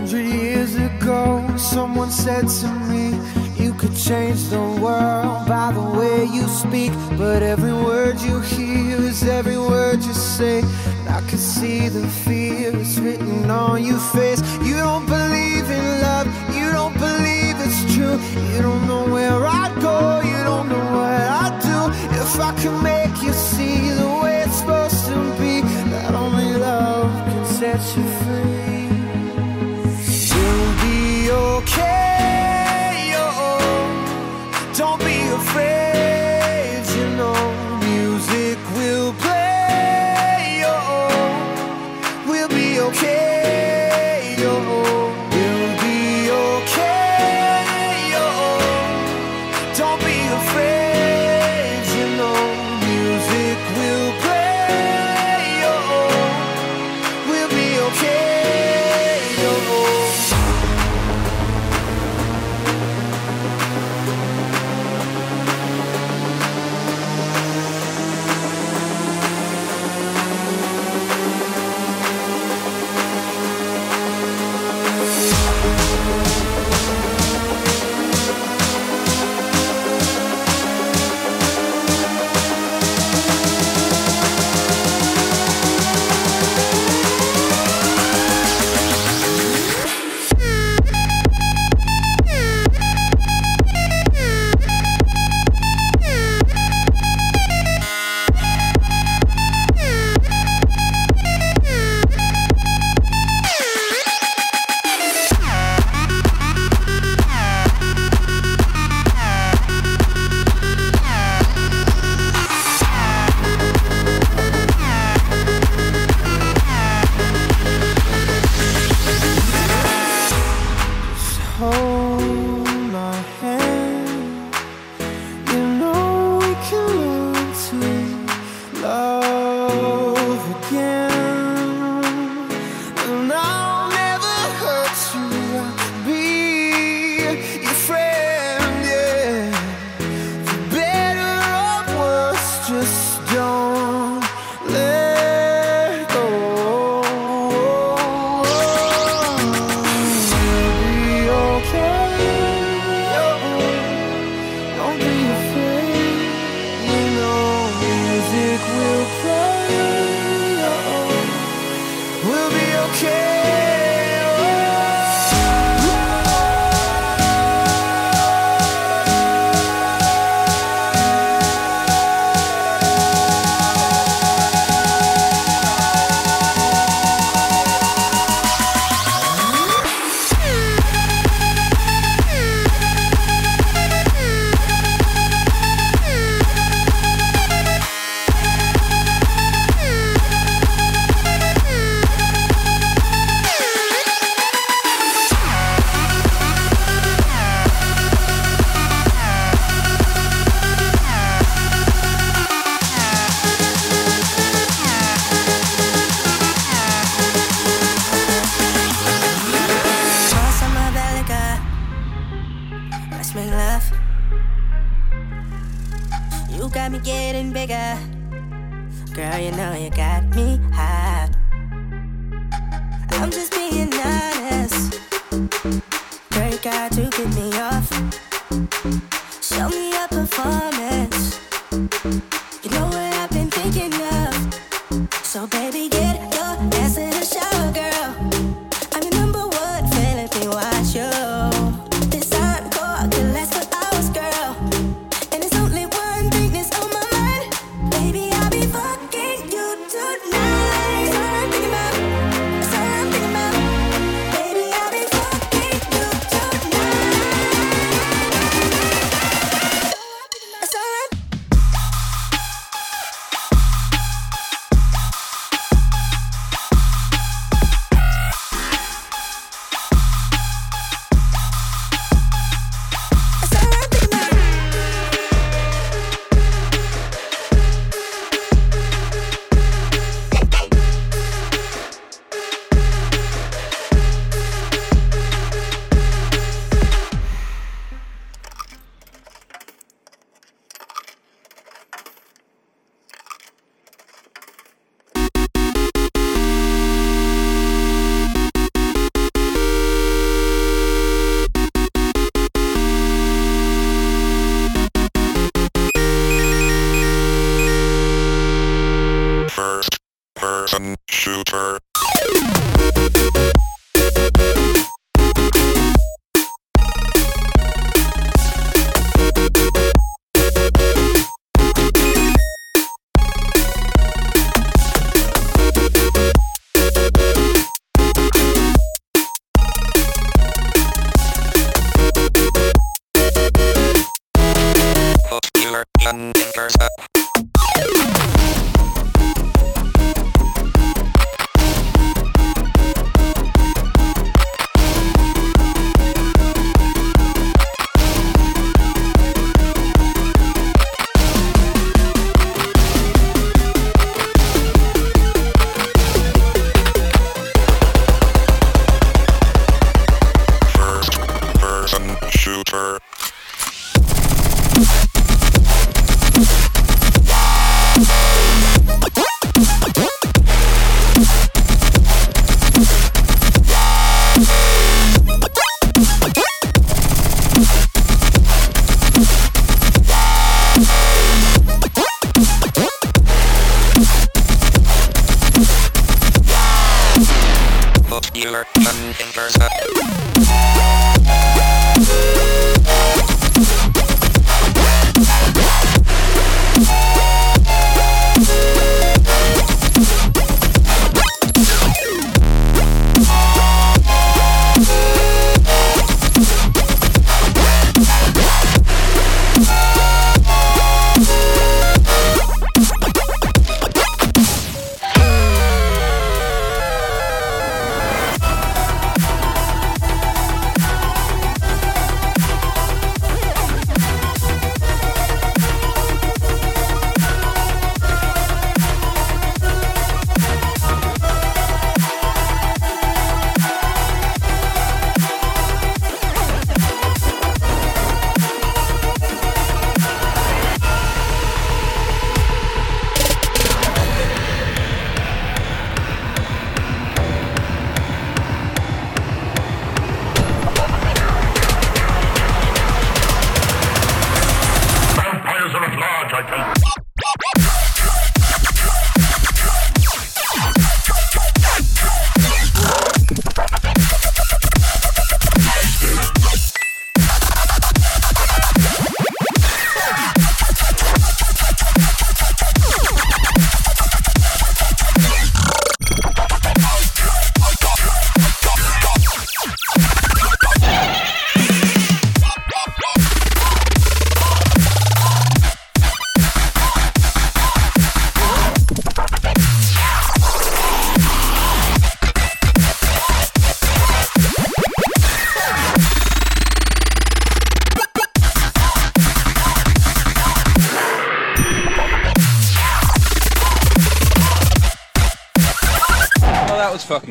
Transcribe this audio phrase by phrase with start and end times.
[0.00, 3.10] hundred years ago, someone said to me,
[3.62, 6.92] You could change the world by the way you speak.
[7.18, 10.60] But every word you hear is every word you say.
[10.60, 14.40] And I can see the fear is written on your face.
[14.64, 18.16] You don't believe in love, you don't believe it's true.
[18.52, 21.80] You don't know where I'd go, you don't know what I'd do
[22.22, 22.99] if I could make.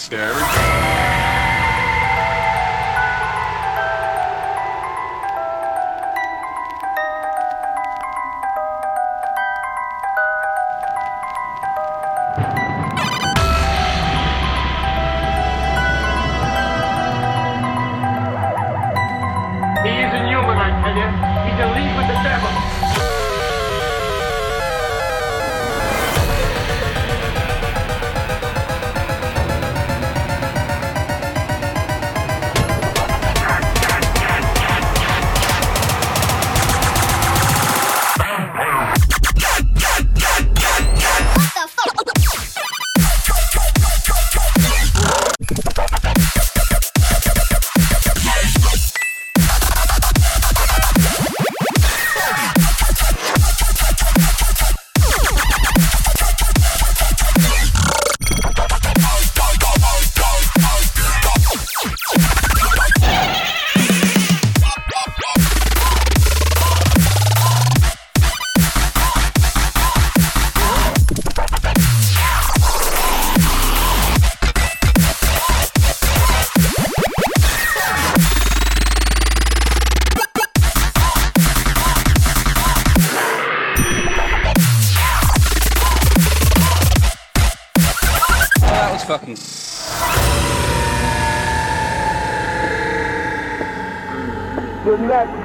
[0.00, 0.59] scary.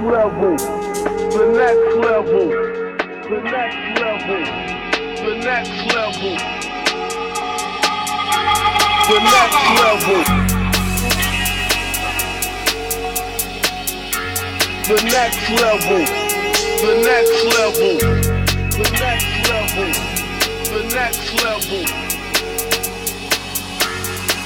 [0.05, 0.55] Level.
[0.57, 2.49] The next level.
[2.49, 4.41] The next level.
[5.25, 6.35] The next level.
[9.07, 10.21] The next level.
[14.85, 16.03] The next level.
[16.81, 17.97] The next level.
[18.77, 19.89] The next level.
[20.71, 22.15] The next level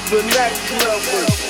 [0.09, 1.49] the next level.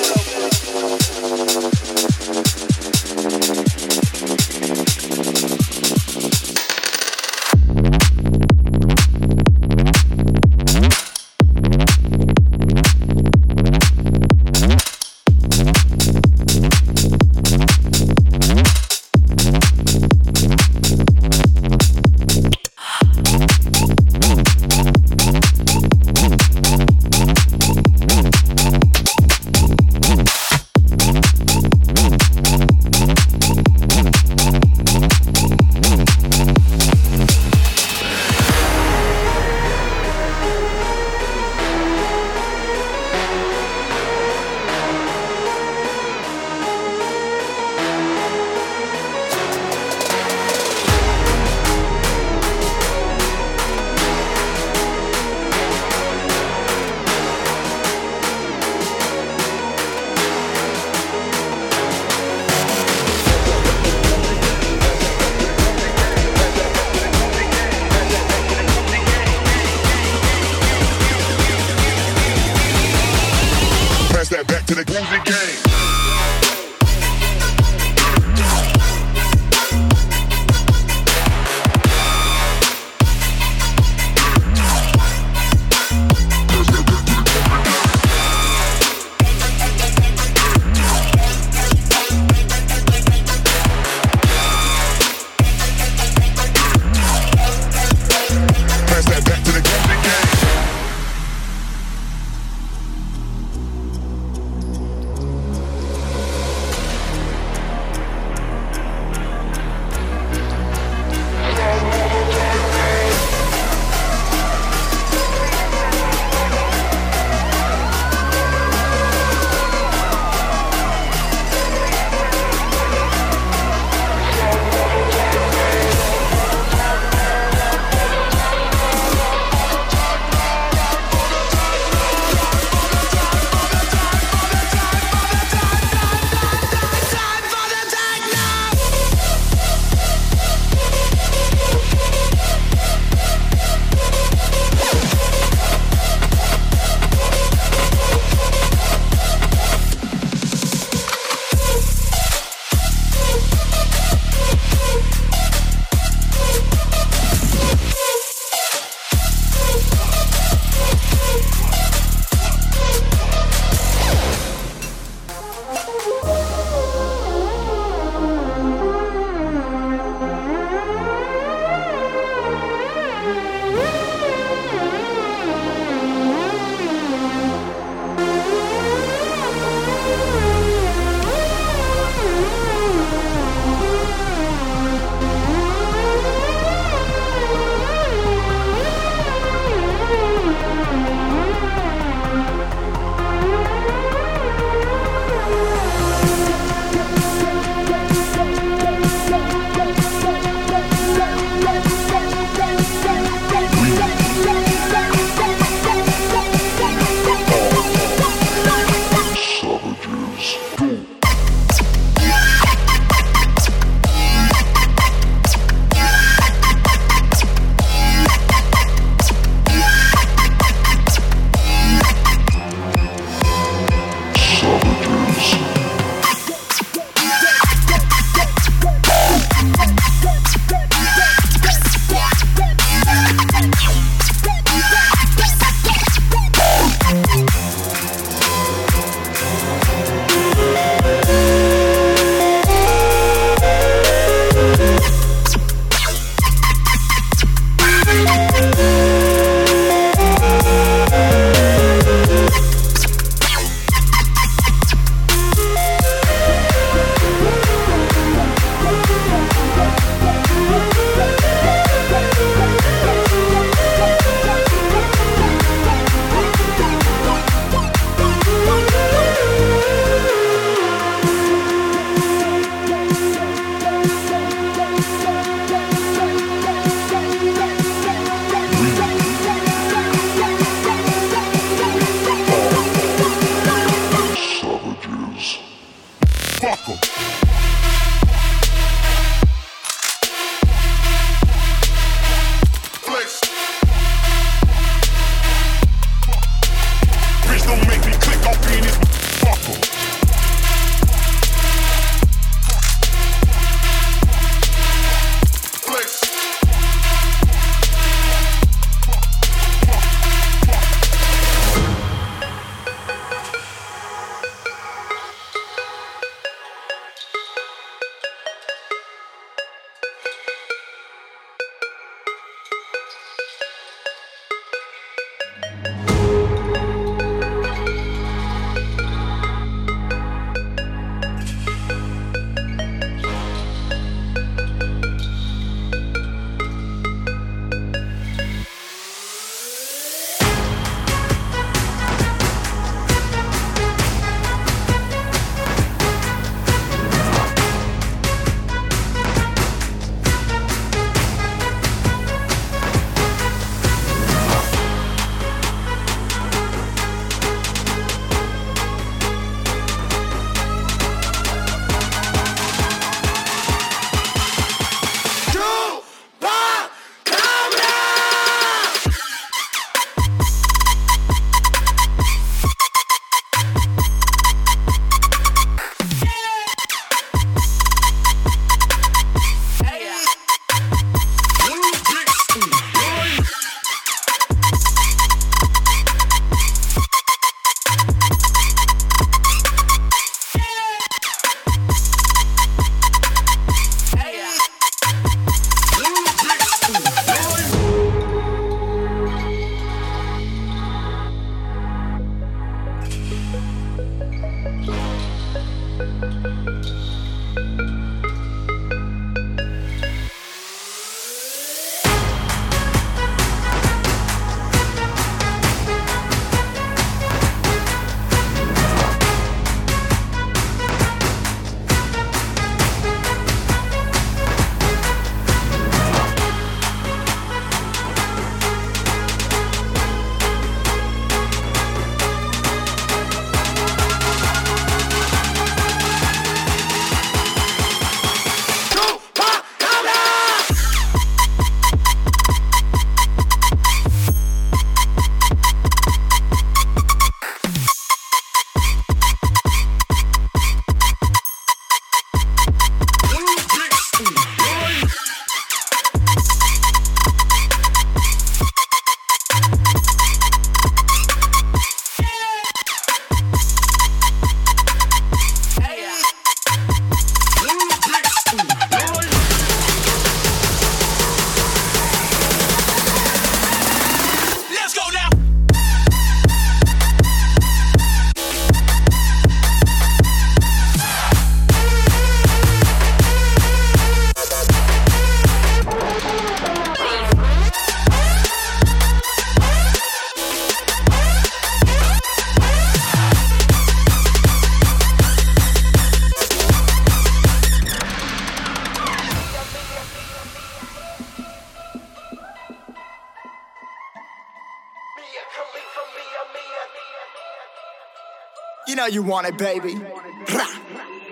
[509.00, 509.94] know you want it, baby.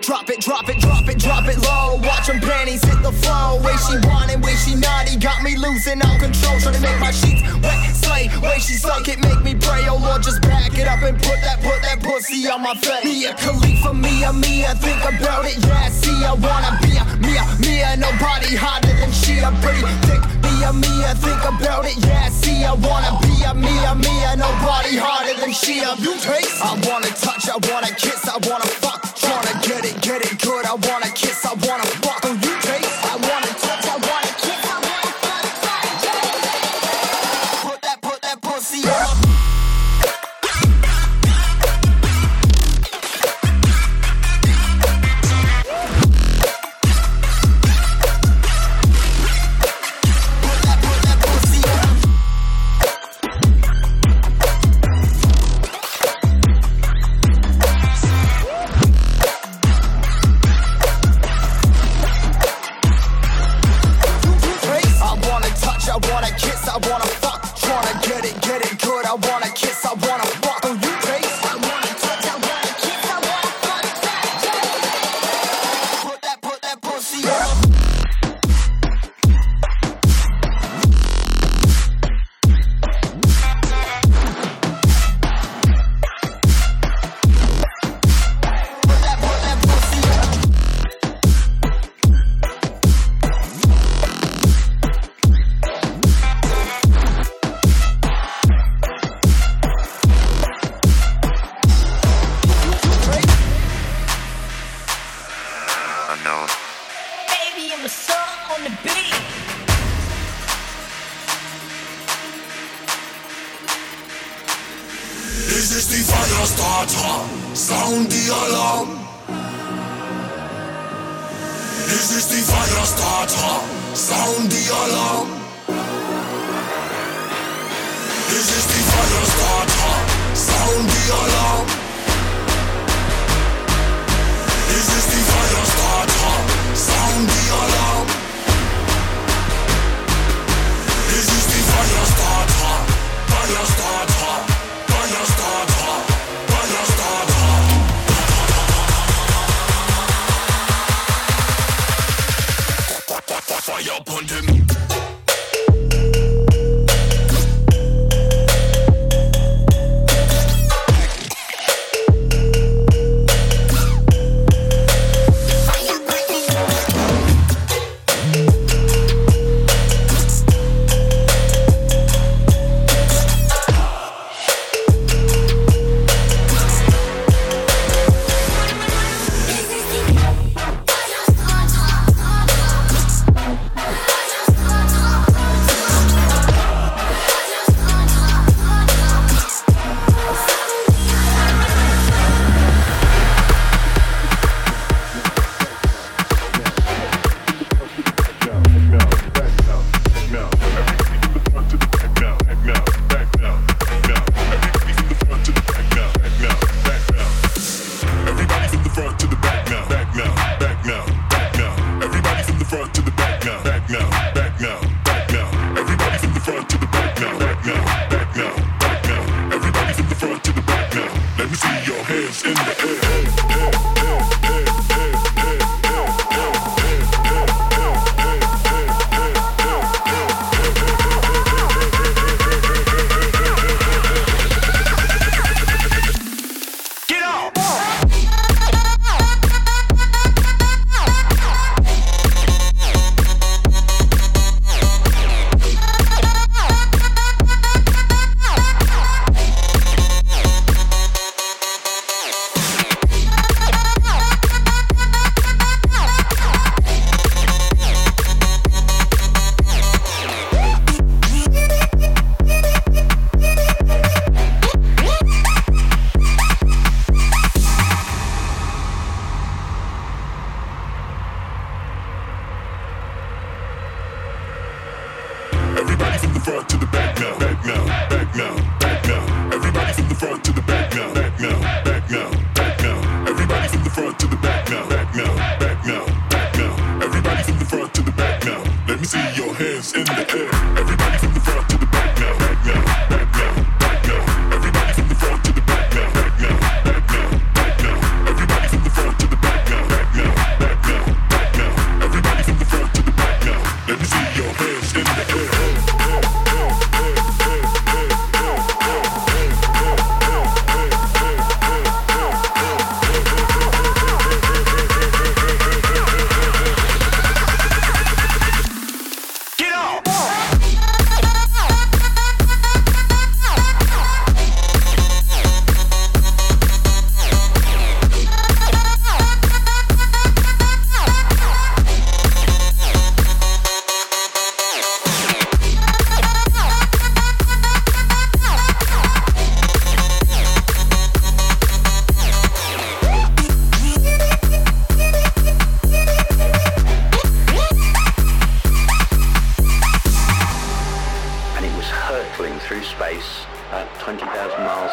[0.01, 2.01] Drop it, drop it, drop it, drop it low.
[2.01, 3.61] Watch them panties hit the flow.
[3.61, 5.19] Way she wanted, way she naughty.
[5.19, 6.57] Got me losing all control.
[6.61, 8.31] Trying to make my sheets wet, slay.
[8.41, 9.85] Way she suck it, make me pray.
[9.85, 13.05] Oh Lord, just back it up and put that, put that pussy on my face.
[13.05, 14.73] Mia Khalifa, Mia, Mia.
[14.77, 17.97] Think about it, yeah, see, I wanna be a Mia, Mia.
[18.01, 19.41] Nobody hotter than she.
[19.45, 20.23] I'm pretty thick,
[20.65, 21.97] a me, I think about it.
[22.07, 25.81] Yeah, see, I wanna be a me, a me, a nobody harder than she.
[25.81, 26.63] A you taste.
[26.63, 28.78] I wanna touch, I wanna kiss, I wanna.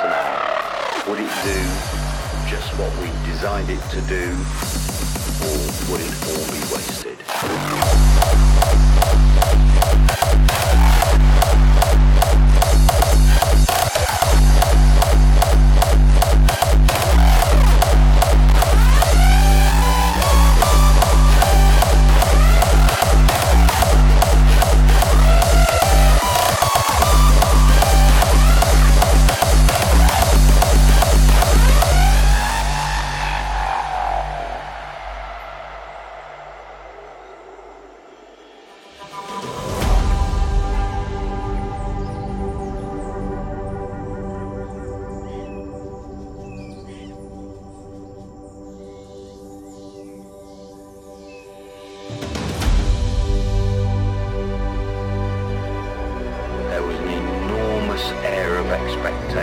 [0.06, 1.60] Would it do
[2.48, 4.36] just what we designed it to do,
[5.41, 5.58] or
[5.89, 7.18] would it all be wasted?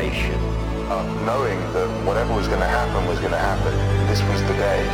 [0.03, 0.41] Expectation.
[0.91, 3.73] Uh, knowing that whatever was going to happen was going to happen.
[4.09, 4.89] This was the day.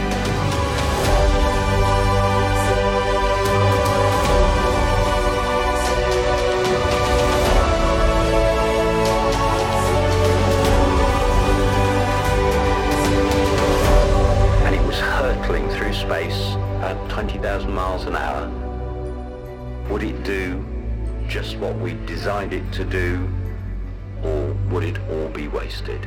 [14.66, 18.46] and it was hurtling through space at 20,000 miles an hour.
[19.90, 20.64] Would it do
[21.26, 23.28] just what we designed it to do,
[24.70, 26.06] would it all be wasted?